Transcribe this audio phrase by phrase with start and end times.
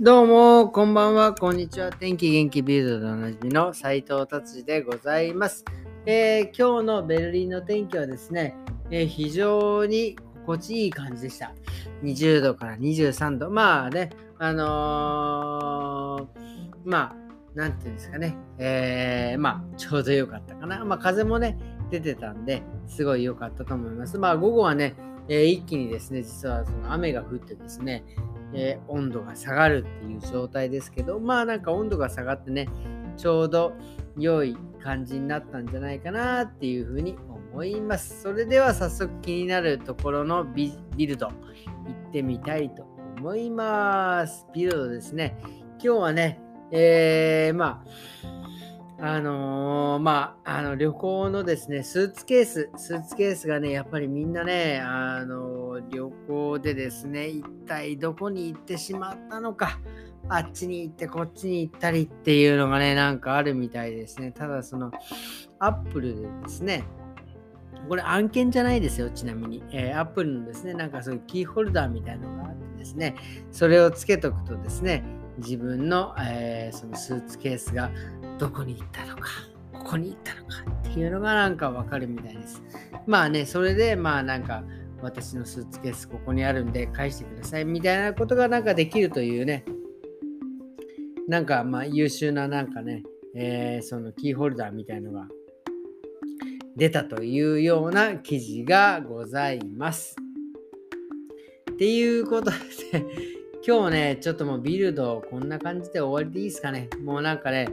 [0.00, 1.90] どうも、こんばんは、こんにちは。
[1.90, 5.64] 天気元気ビルドでおなじみの斉藤達治でございます、
[6.06, 8.54] えー、今日のベルリンの天気はですね、
[8.92, 11.52] えー、非常に心地いい感じでした。
[12.04, 13.50] 20度から23度。
[13.50, 17.16] まあね、あのー、ま
[17.56, 20.84] あ、なんていうんですかね、えー、まあ、ちょうど良かったかな。
[20.84, 21.58] まあ、風もね、
[21.90, 24.16] 出てたんで、すごい良かったと思います。
[24.16, 24.94] まあ、午後はね、
[25.28, 28.04] えー、一気にですね、実はその雨が降ってですね、
[28.54, 32.68] えー、温度が下がるっていう状態ですけど、まあなんか温度が下がってね、
[33.16, 33.72] ちょうど
[34.16, 37.16] 良い感じになったんじゃないかなっていうふうに
[37.52, 38.22] 思います。
[38.22, 41.32] それでは早速気になるところのビルド行
[42.08, 42.84] ってみたいと
[43.18, 44.46] 思います。
[44.54, 45.36] ビルドですね。
[45.82, 46.40] 今日はね、
[46.70, 47.88] えー、まあ、
[49.00, 59.78] あのー、まあ、あの旅行のですね、スーツケース、スーツケースがね、やっぱりみんなね、あのー、旅行でですね、一体どこに行ってしまったのか、
[60.28, 64.32] あっちに行ってこっちに行ったりっていうのがね、なんかあるみたいですね。
[64.32, 64.90] ただその、
[65.60, 66.82] アップルでですね、
[67.88, 69.62] これ案件じゃないですよ、ちなみに。
[69.70, 73.14] えー、アップルのですね、なんかそういうキーホルダーみたいなのがあってですね、
[73.52, 75.04] それをつけとくとですね、
[75.38, 77.92] 自分の,、えー、そのスーツケースが
[78.38, 79.28] どこに行ったのか、
[79.72, 82.62] ここに行ったのかっていうのがなんかわかるみたいです。
[83.06, 84.62] まあね、それでまあなんか
[85.02, 89.64] 私のスーツケースここにあるんで返してくださいみたいなことがなんかできるというね、
[91.26, 93.02] なんかまあ優秀ななんかね、
[93.34, 95.28] えー、そのキーホルダーみたいのが
[96.76, 100.16] 出たというような記事がございます。
[101.72, 102.56] っていうことで、
[103.66, 106.88] 今日ね、ちょっともうビルドこんな感じで終わりでいいですかね。
[107.02, 107.68] もうなんかね、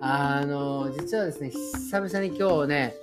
[0.00, 2.94] あの、実はですね、久々に今日ね、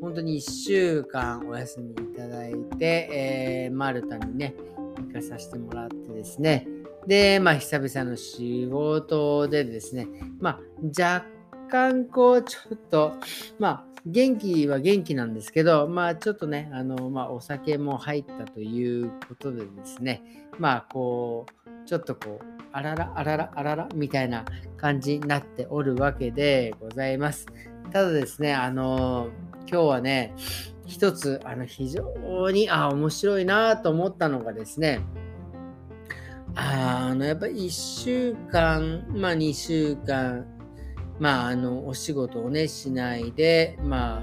[0.00, 4.54] 本当に1週間お休みいただいて、えー、マルタにね、
[4.96, 6.66] 行かさせてもらってですね、
[7.06, 10.08] で、まあ、久々の仕事でですね、
[10.40, 11.26] まあ、若
[11.70, 13.12] 干こう、ちょっと、
[13.58, 20.22] まあ、元気は元気なんですけど、まあ、ちょっとね、あの、まあ、お酒も入ったということでですね、
[20.58, 24.44] まあ、こう、ちょっとこう、あらら、あらら、あらら、みたいな
[24.76, 27.46] 感じになっておるわけでございます。
[27.92, 29.28] ただですね、あの、
[29.70, 30.34] 今日はね、
[30.86, 35.00] 一つ、あの、非常に、あ、面白いなと思ったのがですね、
[36.54, 40.46] あの、やっぱり1週間、まあ2週間、
[41.20, 44.22] まあ、あの、お仕事をね、しないで、ま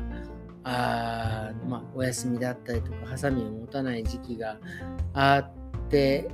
[0.63, 4.57] あ、あまあ、お休みだったりとか、ハサミを持たない時期が
[5.13, 6.29] あって、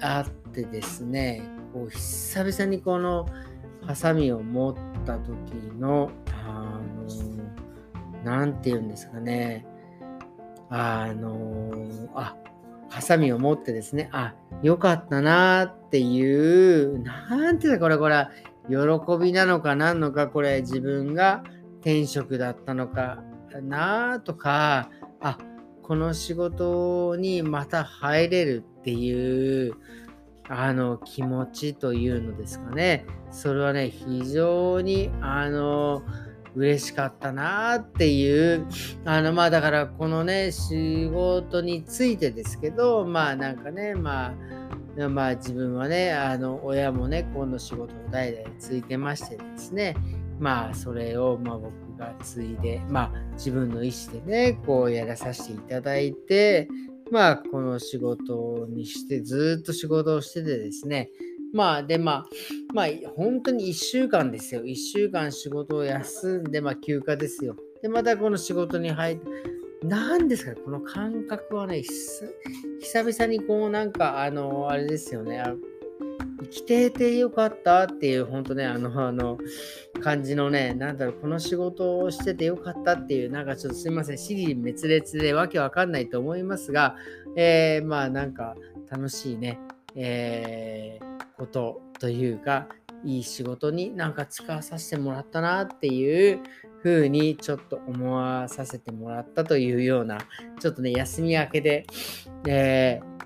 [0.00, 1.42] あってですね、
[1.76, 3.26] こう久々にこの
[3.86, 6.10] ハサミを持った時の、
[6.46, 6.80] あ
[8.24, 9.66] の、なんて言うんですかね、
[10.70, 11.70] あの、
[12.14, 12.34] あ、
[12.88, 18.26] ハサミを持ってですね、あ、よかったなっていう、なんていうかこれ、これ、
[18.70, 21.44] 喜びなのか何のか、これ自分が
[21.80, 23.22] 転職だったのか
[23.62, 24.88] なとか、
[25.20, 25.36] あ、
[25.82, 29.74] この仕事にまた入れるっていう、
[30.48, 33.04] あの気持ちというのですかね。
[33.30, 36.02] それはね、非常にあの
[36.54, 38.66] 嬉しかったなっていう、
[39.04, 44.34] あのまあだからこのね、仕事についてですけど、まあなんかね、ま
[44.98, 49.96] あ、まあ自分はね、あの親もね、この仕事を代々ついてましてですね、
[50.38, 56.68] まあそれをまあ僕が継いで、まあ自分の意思でね、こうやらさせていただいて、
[57.10, 61.10] まあ、この仕事にして、ずっと仕事をしててですね、
[61.52, 62.26] まあ、で、まあ、
[62.74, 64.62] まあ、本当に1週間ですよ。
[64.62, 67.56] 1週間仕事を休んで、まあ、休暇ですよ。
[67.82, 69.24] で、またこの仕事に入って、
[69.82, 75.42] 何ですかね、この感覚はね、久々にこう、なんか、あの、あれですよね、
[76.42, 79.38] 生きててよかったっていう、本当ね、あの、あの、
[80.02, 86.96] 感じのね、なんだろう、この仕事をしててよかったっていう、なんかちょっとすいません、尻滅裂でわけわかんないと思いますが、
[87.36, 88.54] えー、まあなんか
[88.90, 89.58] 楽しいね、
[89.94, 92.68] えー、ことというか、
[93.04, 96.40] いい仕事になんか使わさせてもらったなっていう
[96.82, 100.18] 風にちょっと思わさせてもらったというような、
[100.60, 101.86] ちょっとね、休み明けで、
[102.46, 103.16] えー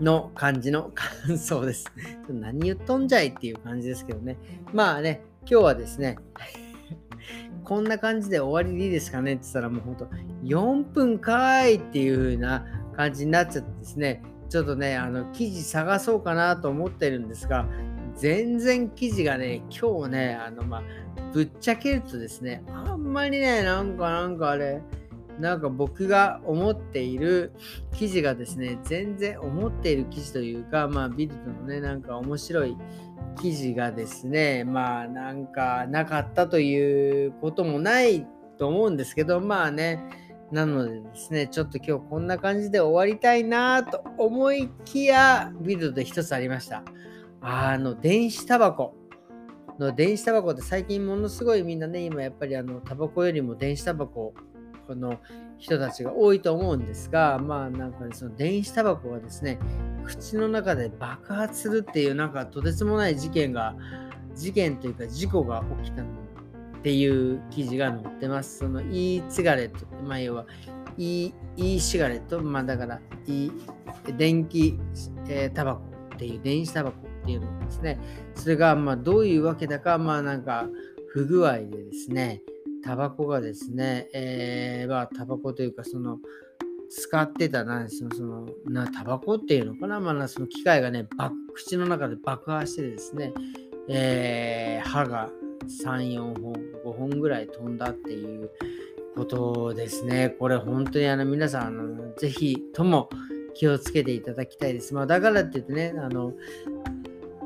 [0.00, 1.86] の感じの感想です。
[2.28, 4.36] 何言っとんじゃいっていう感じですけどね。
[4.72, 6.18] まあね、今日はですね、
[7.64, 10.08] こんな感じで終わりでいいですかねって言ったらもうほんと
[10.42, 12.66] 4分かいっていう風な
[12.96, 17.66] 感じになっちゃってですね、ちょっとね、あの記事探そうかなと思ってるんですが、
[18.16, 20.82] 全然記事がね、今日ね、あのまあ、
[21.32, 24.82] ぶっちゃけるとですね、あんまりね、なんかなんかあれ、
[25.42, 27.52] なんか僕が思っている
[27.96, 32.76] 記事がですね、全然思っている記事というか、まあビルドのね、なんか面白い
[33.40, 38.24] 記事がですね、まあなんかなかったということもない
[38.56, 40.00] と思うんですけど、まあね、
[40.52, 46.84] なのでですね、ちょっと今日こんな感じで終わりたいなと思いきや、ビルドで一つありました。
[47.40, 48.94] あの、電子タバコ。
[49.80, 54.34] の電子タバコって最近ものすごいみんなね、今やっぱりあの、タバコよりも電子タバコ
[54.92, 55.18] この
[55.58, 59.58] 人たちが多いと思うんですが、まあなんか、その電子タバコがですね、
[60.04, 63.74] 口の中で爆発するっていうなんかとてつもない事件が、
[64.34, 66.08] 事件というか事故が起きたの
[66.78, 68.58] っていう記事が載ってます。
[68.58, 70.44] その e シガレット、まあ要は
[70.98, 73.50] e, e シガレット、まあだから e
[74.18, 74.78] 電気、
[75.28, 75.82] えー、タバコ
[76.14, 77.98] っていう電子タバコっていうのですね。
[78.34, 80.68] それがまあどういうわけだか、まあなんか
[81.12, 82.42] 不具合でですね、
[82.84, 86.18] タバコがですね、えー、まあ、タバコというか、その、
[86.90, 91.08] 使ってたな、その、そのなタバコっていうのかな、まあ、その機械がね、
[91.54, 93.32] 口の中で爆破してですね、
[93.88, 95.30] えー、歯が
[95.84, 96.52] 3、4本、
[96.84, 98.50] 5本ぐらい飛んだっていう
[99.16, 100.30] ことですね。
[100.38, 103.08] これ本当にあの皆さん、あのぜひとも
[103.54, 104.94] 気をつけていただきたいです。
[104.94, 106.34] まあ、だからって言ってね、あの、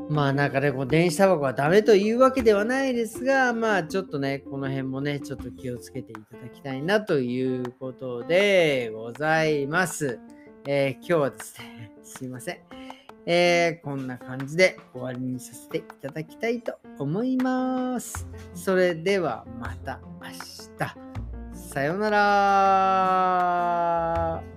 [0.09, 10.21] まあなんかね、こう電子タバコはダメというわけではないですが、まあちょっとね、この辺もね、ちょっと気をつけていただきたいなということでございます。
[10.67, 12.59] えー、今日はですね、 すいません。
[13.29, 18.29] えー、こんな感じで終わりにさせていただきたいと思います。
[18.55, 20.97] それではまた明日。
[21.53, 22.11] さような
[24.41, 24.56] ら。